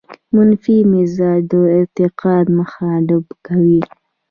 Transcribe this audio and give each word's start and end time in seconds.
منفي 0.35 0.77
مزاج 0.91 1.41
د 1.51 1.53
ارتقاء 1.79 2.43
مخه 2.57 2.89
ډب 3.07 3.27
کوي. 3.45 3.81